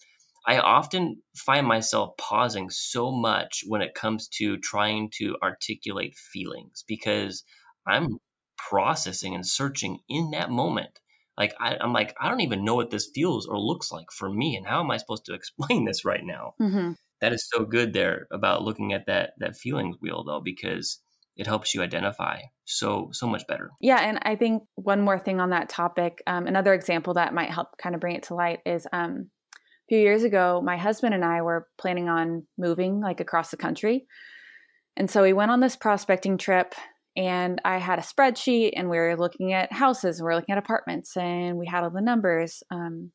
[0.48, 6.84] I often find myself pausing so much when it comes to trying to articulate feelings
[6.88, 7.44] because
[7.88, 8.18] I'm
[8.58, 11.00] processing and searching in that moment.
[11.38, 14.30] Like I, am like, I don't even know what this feels or looks like for
[14.30, 16.54] me, and how am I supposed to explain this right now?
[16.62, 16.94] Mm-hmm.
[17.22, 21.00] That is so good there about looking at that that feelings wheel though, because
[21.36, 23.72] it helps you identify so so much better.
[23.82, 27.50] Yeah, and I think one more thing on that topic, um, another example that might
[27.50, 29.30] help kind of bring it to light is um,
[29.90, 34.08] few years ago, my husband and I were planning on moving like across the country.
[34.98, 36.74] And so we went on this prospecting trip
[37.18, 40.54] and I had a spreadsheet and we were looking at houses and we are looking
[40.54, 42.64] at apartments and we had all the numbers.
[42.72, 43.12] Um,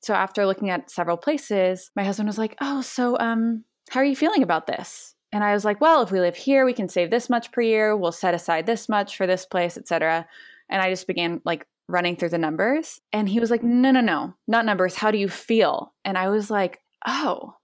[0.00, 4.04] So after looking at several places, my husband was like, "Oh, so um how are
[4.04, 6.88] you feeling about this?" And I was like, "Well, if we live here, we can
[6.88, 7.96] save this much per year.
[7.96, 10.26] We'll set aside this much for this place, etc."
[10.68, 13.00] And I just began like running through the numbers.
[13.12, 14.34] And he was like, "No, no, no.
[14.46, 14.96] Not numbers.
[14.96, 17.54] How do you feel?" And I was like, "Oh,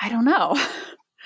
[0.00, 0.54] I don't know."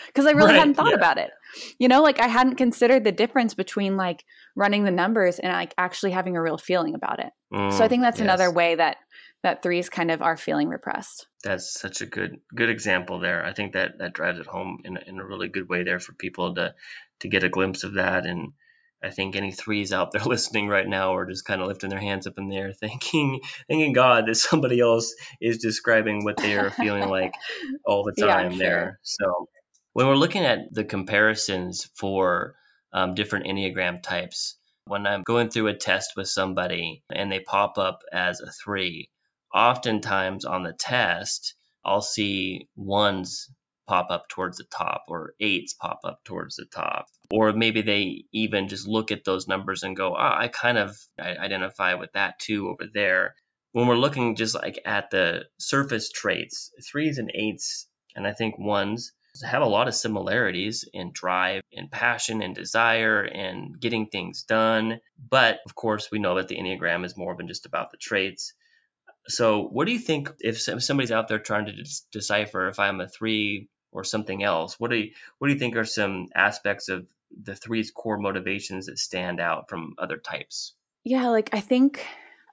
[0.06, 0.96] because I really right, hadn't thought yeah.
[0.96, 1.30] about it.
[1.78, 5.74] You know, like I hadn't considered the difference between like running the numbers and like
[5.78, 7.32] actually having a real feeling about it.
[7.52, 8.24] Mm, so I mm, think that's yes.
[8.24, 8.96] another way that
[9.42, 11.26] that threes kind of are feeling repressed.
[11.44, 13.44] That's such a good good example there.
[13.44, 16.12] I think that that drives it home in in a really good way there for
[16.14, 16.74] people to
[17.20, 18.52] to get a glimpse of that and
[19.02, 22.00] I think any threes out there listening right now are just kind of lifting their
[22.00, 26.56] hands up in the air, thanking thanking God that somebody else is describing what they
[26.56, 27.34] are feeling like
[27.84, 28.80] all the time yeah, there.
[28.80, 28.98] Sure.
[29.02, 29.48] So
[29.92, 32.56] when we're looking at the comparisons for
[32.92, 34.56] um, different Enneagram types,
[34.86, 39.10] when I'm going through a test with somebody and they pop up as a three,
[39.52, 41.54] oftentimes on the test,
[41.84, 43.48] I'll see ones
[43.86, 47.06] pop up towards the top or eights pop up towards the top.
[47.30, 50.96] Or maybe they even just look at those numbers and go, oh, I kind of
[51.18, 53.34] identify with that too over there.
[53.72, 58.58] When we're looking just like at the surface traits, threes and eights, and I think
[58.58, 59.12] ones
[59.44, 65.00] have a lot of similarities in drive, and passion, and desire, and getting things done.
[65.30, 68.54] But of course, we know that the Enneagram is more than just about the traits.
[69.28, 73.08] So, what do you think if somebody's out there trying to decipher if I'm a
[73.08, 74.78] three or something else?
[74.78, 77.06] What do you what do you think are some aspects of
[77.42, 80.74] the three's core motivations that stand out from other types?
[81.04, 82.04] Yeah, like I think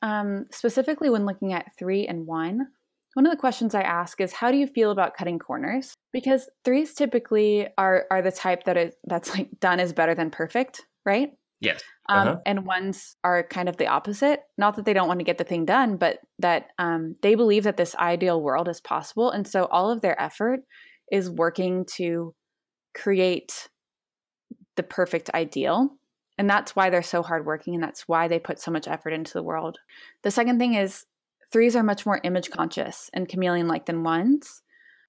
[0.02, 2.68] um, specifically when looking at three and one,
[3.14, 5.94] one of the questions I ask is how do you feel about cutting corners?
[6.12, 10.32] Because threes typically are are the type that is that's like done is better than
[10.32, 11.32] perfect, right?
[11.64, 11.82] Yes.
[12.10, 12.40] Um, uh-huh.
[12.46, 14.42] and ones are kind of the opposite.
[14.58, 17.64] Not that they don't want to get the thing done, but that um, they believe
[17.64, 19.32] that this ideal world is possible.
[19.32, 20.60] And so all of their effort
[21.12, 22.34] is working to
[22.94, 23.70] create
[24.76, 25.90] the perfect ideal.
[26.38, 29.34] And that's why they're so hardworking and that's why they put so much effort into
[29.34, 29.78] the world.
[30.24, 31.06] The second thing is
[31.52, 34.62] threes are much more image conscious and chameleon like than ones.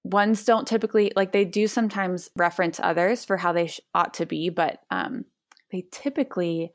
[0.03, 4.27] Ones don't typically, like, they do sometimes reference others for how they sh- ought to
[4.27, 5.25] be, but um,
[5.71, 6.71] they typically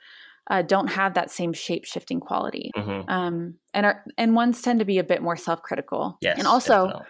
[0.51, 2.73] uh, don't have that same shape shifting quality.
[2.77, 3.09] Mm-hmm.
[3.09, 6.19] Um, and are, and ones tend to be a bit more self critical.
[6.21, 7.07] Yes, and also, definitely.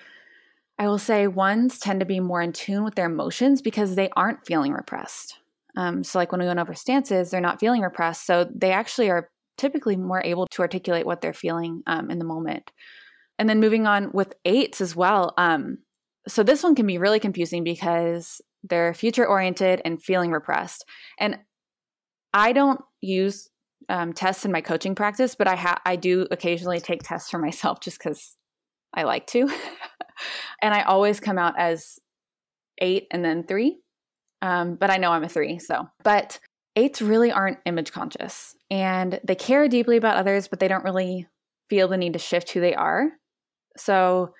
[0.80, 4.08] I will say ones tend to be more in tune with their emotions because they
[4.16, 5.36] aren't feeling repressed.
[5.76, 8.26] Um, so, like when we went over stances, they're not feeling repressed.
[8.26, 12.24] So, they actually are typically more able to articulate what they're feeling um, in the
[12.24, 12.72] moment.
[13.38, 15.34] And then moving on with eights as well.
[15.36, 15.80] Um,
[16.26, 20.86] so this one can be really confusing because they're future oriented and feeling repressed.
[21.18, 21.38] And
[22.32, 23.50] I don't use
[23.90, 27.38] um, tests in my coaching practice, but I ha- I do occasionally take tests for
[27.38, 28.36] myself just because
[28.94, 29.50] I like to.
[30.62, 31.98] and I always come out as
[32.78, 33.80] eight and then three.
[34.42, 35.58] Um, but I know I'm a three.
[35.58, 36.38] So, but
[36.76, 41.26] eights really aren't image conscious and they care deeply about others, but they don't really
[41.68, 43.10] feel the need to shift who they are.
[43.76, 44.34] So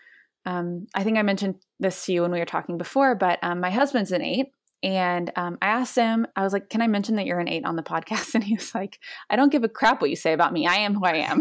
[0.46, 3.60] um, I think I mentioned this to you when we were talking before, but um,
[3.60, 4.46] my husband's an eight.
[4.82, 7.66] And um, I asked him, I was like, Can I mention that you're an eight
[7.66, 8.34] on the podcast?
[8.34, 10.66] And he was like, I don't give a crap what you say about me.
[10.66, 11.40] I am who I am.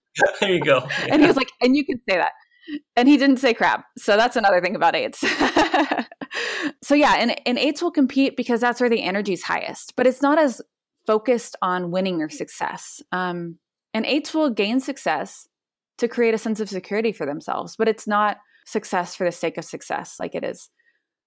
[0.40, 0.80] there you go.
[0.88, 1.06] Yeah.
[1.12, 2.32] And he was like, And you can say that.
[2.96, 3.84] And he didn't say crap.
[3.98, 5.20] So that's another thing about eights.
[6.82, 10.06] so yeah, and, and eights will compete because that's where the energy is highest, but
[10.06, 10.60] it's not as
[11.06, 13.02] focused on winning or success.
[13.12, 13.58] Um,
[13.94, 15.48] and eights will gain success
[15.98, 19.58] to create a sense of security for themselves, but it's not success for the sake
[19.58, 20.70] of success like it is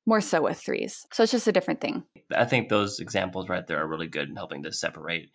[0.05, 1.05] more so with threes.
[1.11, 2.03] So it's just a different thing.
[2.35, 5.29] I think those examples right there are really good in helping to separate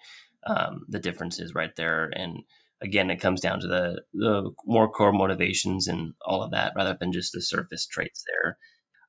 [0.47, 2.11] um, the differences right there.
[2.15, 2.41] And
[2.81, 6.97] again, it comes down to the, the more core motivations and all of that rather
[6.99, 8.59] than just the surface traits there.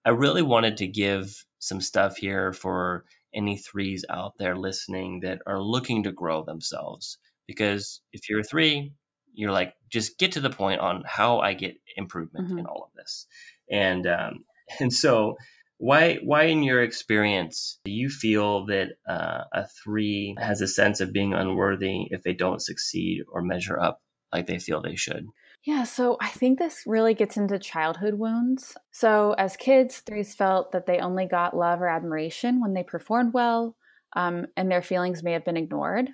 [0.06, 5.42] I really wanted to give some stuff here for any threes out there listening that
[5.46, 7.18] are looking to grow themselves.
[7.48, 8.94] Because if you're a three,
[9.34, 12.60] you're like, just get to the point on how I get improvement mm-hmm.
[12.60, 13.28] in all of this.
[13.70, 14.46] And um,
[14.80, 15.38] and so
[15.80, 21.00] why why in your experience do you feel that uh, a three has a sense
[21.00, 25.26] of being unworthy if they don't succeed or measure up like they feel they should?
[25.64, 28.76] Yeah, so I think this really gets into childhood wounds.
[28.92, 33.34] So, as kids, threes felt that they only got love or admiration when they performed
[33.34, 33.76] well,
[34.16, 36.10] um, and their feelings may have been ignored.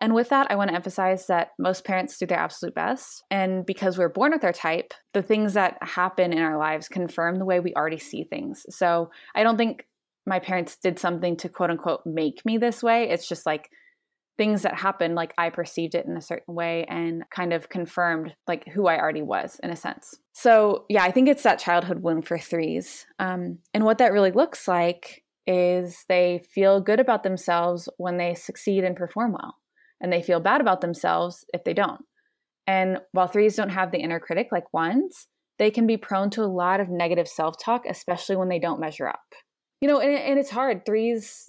[0.00, 3.22] And with that, I want to emphasize that most parents do their absolute best.
[3.30, 7.36] And because we're born with our type, the things that happen in our lives confirm
[7.36, 8.64] the way we already see things.
[8.70, 9.86] So, I don't think
[10.26, 13.08] my parents did something to quote unquote make me this way.
[13.10, 13.70] It's just like
[14.40, 18.34] things that happened like i perceived it in a certain way and kind of confirmed
[18.48, 22.02] like who i already was in a sense so yeah i think it's that childhood
[22.02, 27.22] wound for threes um, and what that really looks like is they feel good about
[27.22, 29.56] themselves when they succeed and perform well
[30.00, 32.02] and they feel bad about themselves if they don't
[32.66, 35.26] and while threes don't have the inner critic like ones
[35.58, 39.08] they can be prone to a lot of negative self-talk especially when they don't measure
[39.08, 39.34] up
[39.80, 41.48] you know and, and it's hard threes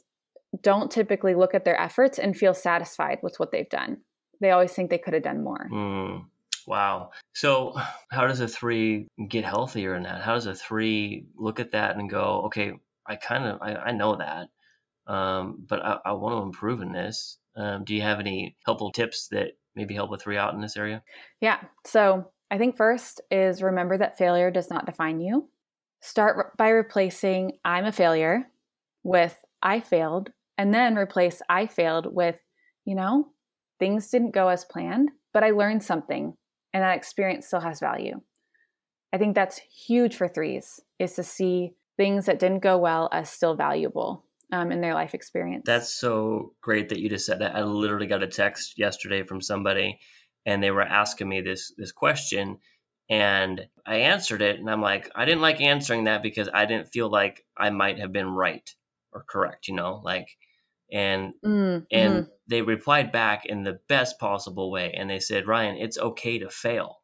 [0.61, 3.97] don't typically look at their efforts and feel satisfied with what they've done.
[4.41, 5.69] They always think they could have done more.
[5.71, 6.25] Mm,
[6.67, 7.11] wow.
[7.33, 7.73] So,
[8.11, 10.21] how does a three get healthier in that?
[10.21, 12.73] How does a three look at that and go, okay,
[13.07, 14.49] I kind of I, I, know that,
[15.11, 17.37] um, but I, I, want to improve in this.
[17.57, 20.77] Um, do you have any helpful tips that maybe help a three out in this
[20.77, 21.03] area?
[21.41, 21.57] Yeah.
[21.85, 25.49] So I think first is remember that failure does not define you.
[25.99, 28.47] Start by replacing "I'm a failure"
[29.03, 32.39] with "I failed," and then replace I failed with,
[32.85, 33.33] you know,
[33.79, 36.35] things didn't go as planned, but I learned something
[36.73, 38.21] and that experience still has value.
[39.11, 43.29] I think that's huge for threes is to see things that didn't go well as
[43.29, 45.63] still valuable um, in their life experience.
[45.65, 47.55] That's so great that you just said that.
[47.55, 49.99] I literally got a text yesterday from somebody
[50.45, 52.57] and they were asking me this this question
[53.09, 56.91] and I answered it and I'm like I didn't like answering that because I didn't
[56.91, 58.67] feel like I might have been right
[59.11, 60.27] or correct, you know, like
[60.91, 62.29] and mm, and mm-hmm.
[62.47, 66.49] they replied back in the best possible way and they said ryan it's okay to
[66.49, 66.97] fail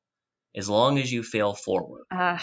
[0.56, 2.38] as long as you fail forward uh.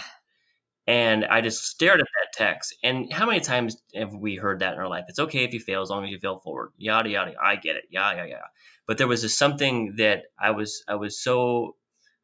[0.86, 2.76] And i just stared at that text.
[2.82, 5.04] And how many times have we heard that in our life?
[5.08, 6.72] It's okay if you fail as long as you fail forward.
[6.76, 7.84] Yada yada i get it.
[7.90, 8.46] Yeah yeah yeah.
[8.86, 11.76] But there was just something that i was i was so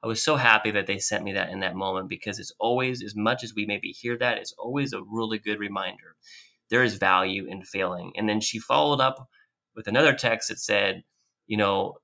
[0.03, 3.03] I was so happy that they sent me that in that moment because it's always,
[3.03, 6.17] as much as we maybe hear that, it's always a really good reminder.
[6.71, 8.13] There is value in failing.
[8.17, 9.29] And then she followed up
[9.77, 11.03] with another text that said,
[11.47, 11.99] you know,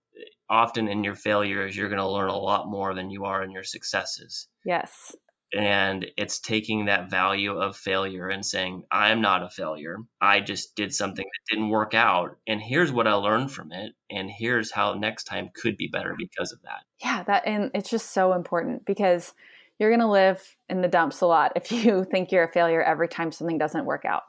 [0.48, 3.50] often in your failures, you're going to learn a lot more than you are in
[3.50, 4.46] your successes.
[4.64, 5.14] Yes.
[5.54, 9.98] And it's taking that value of failure and saying, I'm not a failure.
[10.20, 12.36] I just did something that didn't work out.
[12.46, 13.92] And here's what I learned from it.
[14.10, 16.82] And here's how next time could be better because of that.
[17.02, 17.22] Yeah.
[17.22, 19.32] That, and it's just so important because
[19.78, 22.82] you're going to live in the dumps a lot if you think you're a failure
[22.82, 24.22] every time something doesn't work out.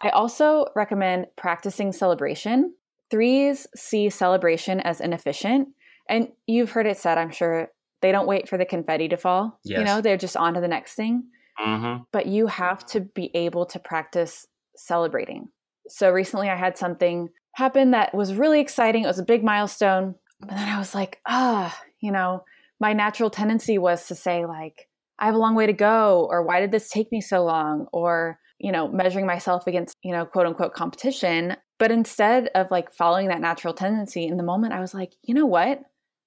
[0.00, 2.74] I also recommend practicing celebration.
[3.10, 5.68] Threes see celebration as inefficient.
[6.08, 7.68] And you've heard it said, I'm sure,
[8.02, 9.58] they don't wait for the confetti to fall.
[9.64, 9.78] Yes.
[9.78, 11.24] You know, they're just on to the next thing.
[11.60, 12.02] Mm-hmm.
[12.12, 15.48] But you have to be able to practice celebrating.
[15.88, 19.04] So recently I had something happen that was really exciting.
[19.04, 20.14] It was a big milestone.
[20.40, 22.44] But then I was like, ah, you know,
[22.80, 24.88] my natural tendency was to say, like,
[25.18, 27.86] I have a long way to go, or why did this take me so long?
[27.92, 31.56] Or you know, measuring myself against, you know, quote unquote competition.
[31.78, 35.34] But instead of like following that natural tendency in the moment, I was like, you
[35.34, 35.82] know what?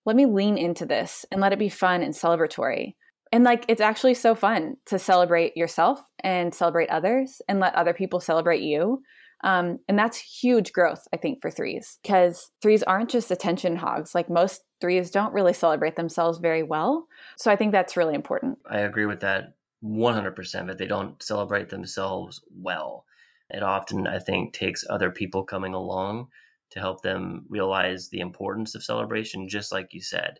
[0.05, 2.95] Let me lean into this and let it be fun and celebratory.
[3.31, 7.93] And like, it's actually so fun to celebrate yourself and celebrate others and let other
[7.93, 9.01] people celebrate you.
[9.43, 14.15] Um, and that's huge growth, I think, for threes because threes aren't just attention hogs.
[14.15, 17.07] Like most threes don't really celebrate themselves very well.
[17.37, 18.57] So I think that's really important.
[18.69, 23.05] I agree with that 100% that they don't celebrate themselves well.
[23.49, 26.29] It often, I think, takes other people coming along
[26.75, 30.39] to help them realize the importance of celebration, just like you said.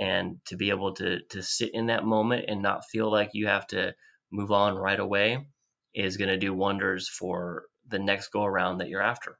[0.00, 3.46] And to be able to, to sit in that moment and not feel like you
[3.46, 3.94] have to
[4.30, 5.46] move on right away
[5.94, 9.38] is going to do wonders for the next go around that you're after.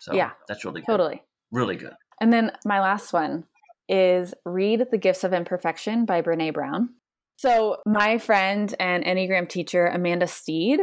[0.00, 0.86] So yeah, that's really good.
[0.86, 1.22] Totally.
[1.50, 1.92] Really good.
[2.20, 3.44] And then my last one
[3.88, 6.90] is Read The Gifts of Imperfection by Brene Brown.
[7.36, 10.80] So, my friend and Enneagram teacher, Amanda Steed,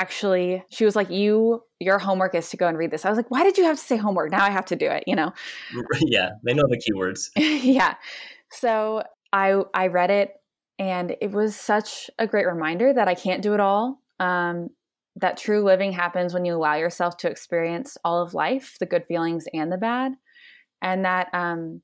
[0.00, 3.04] actually, she was like, You, your homework is to go and read this.
[3.04, 4.30] I was like, Why did you have to say homework?
[4.30, 5.32] Now I have to do it, you know?
[6.00, 7.28] Yeah, they know the keywords.
[7.36, 7.94] yeah.
[8.50, 10.32] So, I, I read it
[10.78, 14.00] and it was such a great reminder that I can't do it all.
[14.18, 14.70] Um,
[15.16, 19.04] that true living happens when you allow yourself to experience all of life, the good
[19.06, 20.12] feelings and the bad.
[20.82, 21.82] And that um,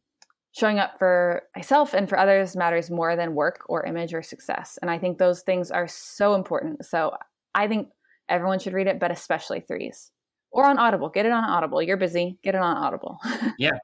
[0.53, 4.79] showing up for myself and for others matters more than work or image or success.
[4.81, 6.85] And I think those things are so important.
[6.87, 7.13] So
[7.55, 7.89] I think
[8.29, 10.11] everyone should read it, but especially threes
[10.57, 11.11] or on Audible.
[11.11, 11.83] Get it on Audible.
[11.83, 12.39] You're busy.
[12.43, 13.19] Get it on Audible.
[13.59, 13.79] yeah.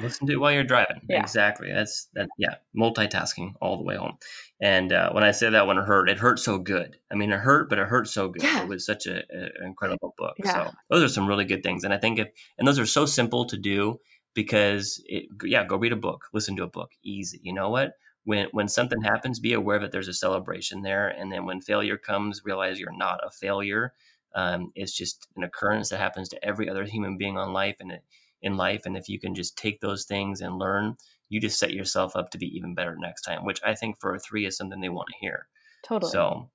[0.00, 1.02] Listen to it while you're driving.
[1.08, 1.20] Yeah.
[1.20, 1.68] Exactly.
[1.72, 2.28] That's that.
[2.36, 2.56] Yeah.
[2.76, 4.18] Multitasking all the way home.
[4.60, 6.96] And uh, when I say that one hurt, it hurt so good.
[7.10, 8.42] I mean, it hurt, but it hurt so good.
[8.42, 8.62] Yeah.
[8.62, 9.22] It was such an
[9.64, 10.34] incredible book.
[10.42, 10.52] Yeah.
[10.52, 11.84] So those are some really good things.
[11.84, 12.28] And I think if,
[12.58, 14.00] and those are so simple to do
[14.34, 17.40] because it, yeah, go read a book, listen to a book, easy.
[17.42, 17.92] You know what?
[18.24, 21.96] When when something happens, be aware that there's a celebration there, and then when failure
[21.96, 23.92] comes, realize you're not a failure.
[24.34, 27.92] Um, it's just an occurrence that happens to every other human being on life, and
[27.92, 28.04] it,
[28.42, 28.86] in life.
[28.86, 30.96] And if you can just take those things and learn,
[31.28, 34.14] you just set yourself up to be even better next time, which I think for
[34.14, 35.46] a three is something they want to hear.
[35.84, 36.10] Totally.
[36.10, 36.50] So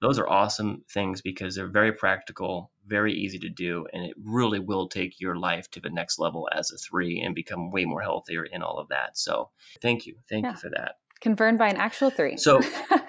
[0.00, 4.58] those are awesome things because they're very practical, very easy to do, and it really
[4.58, 8.02] will take your life to the next level as a three and become way more
[8.02, 9.16] healthier in all of that.
[9.16, 9.50] So
[9.80, 10.16] thank you.
[10.28, 10.52] Thank yeah.
[10.52, 10.96] you for that.
[11.20, 12.36] Confirmed by an actual three.
[12.38, 12.60] So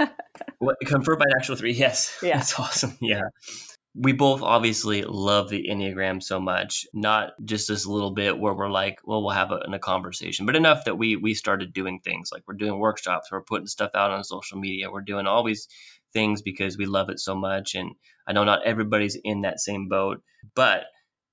[0.60, 1.74] what, confirmed by an actual three.
[1.74, 2.18] Yes.
[2.24, 2.38] Yeah.
[2.38, 2.98] That's awesome.
[3.02, 3.22] Yeah
[3.94, 8.70] we both obviously love the Enneagram so much, not just this little bit where we're
[8.70, 12.32] like, well, we'll have a, a, conversation, but enough that we we started doing things
[12.32, 15.68] like we're doing workshops, we're putting stuff out on social media, we're doing all these
[16.14, 17.76] things because we love it so much.
[17.76, 17.92] And
[18.28, 20.22] I know not everybody's in that same boat,
[20.56, 20.86] but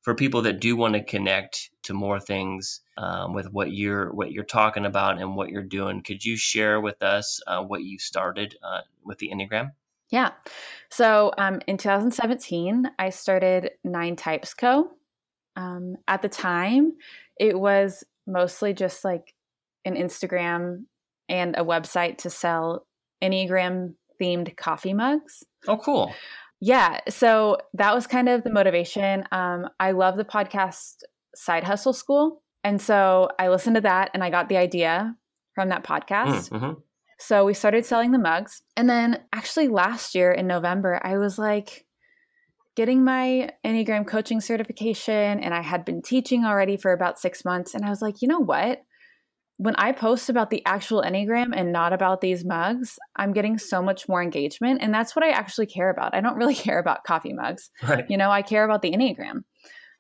[0.03, 4.33] for people that do want to connect to more things um, with what you're what
[4.33, 7.99] you're talking about and what you're doing, could you share with us uh, what you
[7.99, 9.73] started uh, with the Enneagram?
[10.11, 10.31] Yeah.
[10.91, 14.91] So um, in 2017, I started Nine Types Co.
[15.57, 16.93] Um, at the time,
[17.39, 19.35] it was mostly just like
[19.85, 20.85] an Instagram
[21.29, 22.87] and a website to sell
[23.23, 25.45] Enneagram themed coffee mugs.
[25.67, 26.13] Oh, cool.
[26.61, 27.01] Yeah.
[27.09, 29.25] So that was kind of the motivation.
[29.31, 31.03] Um, I love the podcast
[31.35, 32.43] Side Hustle School.
[32.65, 35.15] And so I listened to that and I got the idea
[35.55, 36.51] from that podcast.
[36.51, 36.73] Mm, mm-hmm.
[37.21, 38.63] So we started selling the mugs.
[38.77, 41.87] And then actually last year in November, I was like
[42.77, 47.75] getting my Enneagram coaching certification and I had been teaching already for about six months.
[47.75, 48.83] And I was like, you know what?
[49.59, 53.83] When I post about the actual Enneagram and not about these mugs, I'm getting so
[53.83, 54.81] much more engagement.
[54.83, 56.15] And that's what I actually care about.
[56.15, 57.71] I don't really care about coffee mugs.
[57.87, 58.07] Right.
[58.09, 59.43] You know, I care about the Enneagram.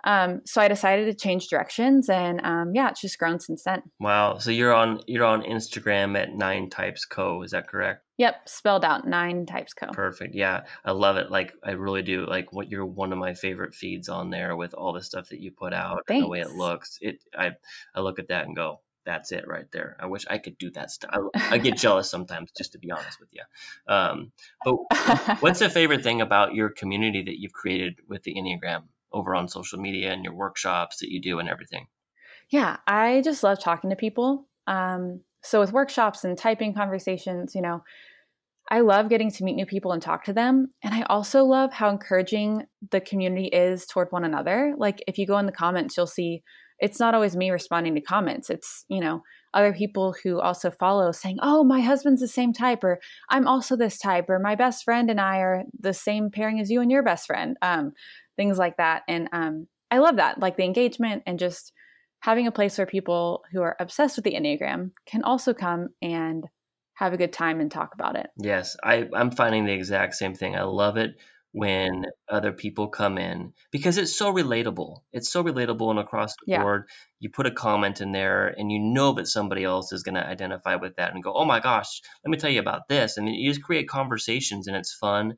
[0.05, 3.83] Um, so I decided to change directions, and um, yeah, it's just grown since then.
[3.99, 4.39] Wow!
[4.39, 7.43] So you're on you're on Instagram at Nine Types Co.
[7.43, 8.05] Is that correct?
[8.19, 9.89] Yep, spelled out Nine Types Co.
[9.89, 10.35] Perfect.
[10.35, 11.31] Yeah, I love it.
[11.31, 12.27] Like I really do.
[12.27, 15.41] Like what you're one of my favorite feeds on there with all the stuff that
[15.41, 16.19] you put out, Thanks.
[16.19, 16.99] and the way it looks.
[17.01, 17.53] It I
[17.95, 19.97] I look at that and go, that's it right there.
[19.99, 21.11] I wish I could do that stuff.
[21.35, 23.43] I, I, get jealous sometimes, just to be honest with you.
[23.93, 24.33] Um,
[24.63, 28.83] but what's the favorite thing about your community that you've created with the Enneagram?
[29.13, 31.87] over on social media and your workshops that you do and everything?
[32.51, 34.49] Yeah, I just love talking to people.
[34.67, 37.83] Um, so with workshops and typing conversations, you know,
[38.71, 40.69] I love getting to meet new people and talk to them.
[40.83, 44.75] And I also love how encouraging the community is toward one another.
[44.77, 46.43] Like if you go in the comments, you'll see
[46.81, 48.51] it's not always me responding to comments.
[48.51, 49.23] It's, you know,
[49.55, 53.77] other people who also follow saying, Oh, my husband's the same type, or I'm also
[53.77, 56.91] this type, or my best friend and I are the same pairing as you and
[56.91, 57.57] your best friend.
[57.63, 57.93] Um,
[58.37, 59.03] things like that.
[59.09, 61.73] And um, I love that, like the engagement and just
[62.21, 66.45] having a place where people who are obsessed with the Enneagram can also come and
[66.95, 68.29] have a good time and talk about it.
[68.37, 70.57] Yes, I, I'm finding the exact same thing.
[70.57, 71.17] I love it
[71.53, 75.01] when other people come in because it's so relatable.
[75.13, 76.63] It's so relatable and across the yeah.
[76.63, 76.89] board.
[77.21, 80.27] You put a comment in there and you know that somebody else is going to
[80.27, 83.17] identify with that and go, oh my gosh, let me tell you about this.
[83.17, 85.35] And you just create conversations and it's fun.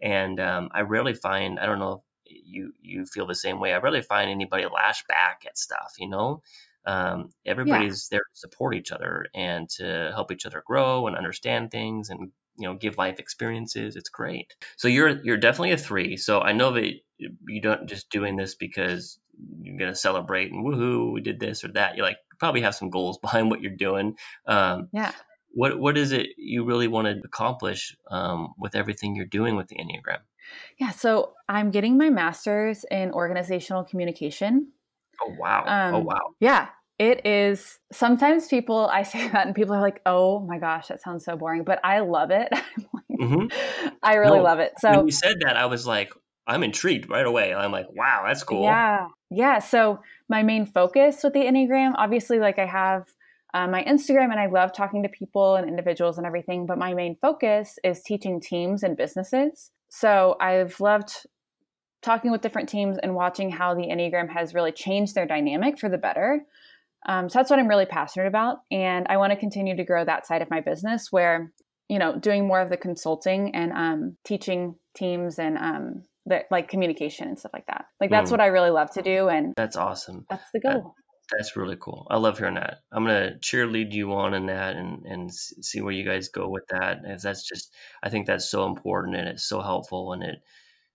[0.00, 3.72] And um, I rarely find, I don't know you you feel the same way.
[3.72, 5.92] I rarely find anybody lash back at stuff.
[5.98, 6.42] You know,
[6.86, 8.16] um, everybody's yeah.
[8.16, 12.30] there to support each other and to help each other grow and understand things and
[12.62, 13.96] you know give life experiences.
[13.96, 14.54] It's great.
[14.76, 16.16] So you're you're definitely a three.
[16.16, 19.18] So I know that you don't just doing this because
[19.60, 21.96] you're gonna celebrate and woohoo we did this or that.
[21.96, 24.16] You like probably have some goals behind what you're doing.
[24.46, 25.10] Um, yeah.
[25.50, 29.66] What what is it you really want to accomplish um, with everything you're doing with
[29.66, 30.20] the Enneagram?
[30.78, 34.68] Yeah, so I'm getting my master's in organizational communication.
[35.20, 35.64] Oh wow!
[35.66, 36.34] Oh, um, oh wow!
[36.40, 36.68] Yeah,
[37.02, 37.80] it is.
[37.92, 41.36] Sometimes people I say that and people are like, "Oh my gosh, that sounds so
[41.36, 42.48] boring," but I love it.
[43.12, 43.88] mm-hmm.
[44.02, 44.72] I really no, love it.
[44.78, 46.12] So when you said that, I was like,
[46.46, 47.54] I'm intrigued right away.
[47.54, 48.62] I'm like, wow, that's cool.
[48.62, 49.58] Yeah, yeah.
[49.58, 53.04] So my main focus with the Enneagram, obviously, like I have
[53.54, 56.94] uh, my Instagram and I love talking to people and individuals and everything, but my
[56.94, 59.70] main focus is teaching teams and businesses.
[59.88, 61.12] So I've loved
[62.00, 65.88] talking with different teams and watching how the Enneagram has really changed their dynamic for
[65.88, 66.44] the better.
[67.06, 68.58] Um, so that's what I'm really passionate about.
[68.70, 71.52] And I want to continue to grow that side of my business where,
[71.88, 76.68] you know, doing more of the consulting and um, teaching teams and um, the, like
[76.68, 77.86] communication and stuff like that.
[78.00, 78.32] Like that's mm.
[78.32, 79.28] what I really love to do.
[79.28, 80.24] And that's awesome.
[80.30, 80.94] That's the goal.
[81.30, 82.06] That's really cool.
[82.10, 82.78] I love hearing that.
[82.92, 86.64] I'm gonna cheerlead you on in that and and see where you guys go with
[86.68, 86.98] that.
[87.04, 87.72] If that's just,
[88.02, 90.42] I think that's so important and it's so helpful and it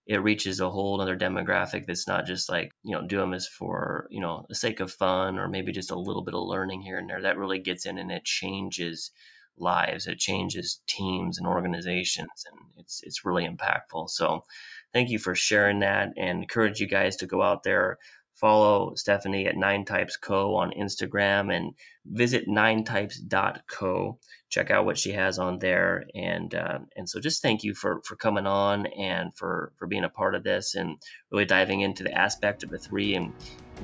[0.08, 3.48] it reaches a whole other demographic that's not just like you know do them as
[3.48, 6.82] for you know the sake of fun or maybe just a little bit of learning
[6.82, 7.22] here and there.
[7.22, 9.12] That really gets in and it changes
[9.58, 10.08] lives.
[10.08, 14.10] It changes teams and organizations and it's it's really impactful.
[14.10, 14.46] So
[14.94, 17.98] thank you for sharing that and encourage you guys to go out there
[18.40, 21.74] follow Stephanie at Nine Types Co on Instagram and
[22.06, 24.20] visit ninetypes.co.
[24.50, 28.02] Check out what she has on there, and uh, and so just thank you for
[28.06, 30.98] for coming on and for for being a part of this and
[31.32, 33.34] really diving into the aspect of the three and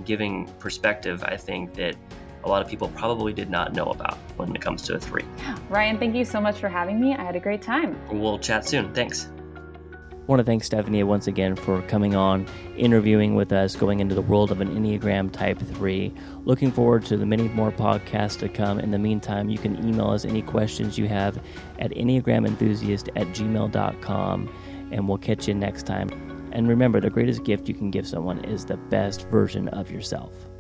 [0.06, 1.24] giving perspective.
[1.24, 1.96] I think that
[2.46, 5.26] a lot of people probably did not know about when it comes to a three.
[5.70, 7.14] Ryan, thank you so much for having me.
[7.14, 7.98] I had a great time.
[8.10, 8.94] We'll chat soon.
[8.94, 9.28] Thanks.
[10.24, 12.48] I want to thank Stephanie once again for coming on,
[12.78, 16.14] interviewing with us, going into the world of an Enneagram Type 3.
[16.46, 18.80] Looking forward to the many more podcasts to come.
[18.80, 21.44] In the meantime, you can email us any questions you have
[21.78, 24.56] at enneagramenthusiast at gmail.com,
[24.94, 26.08] and we'll catch you next time.
[26.54, 30.53] And remember, the greatest gift you can give someone is the best version of yourself.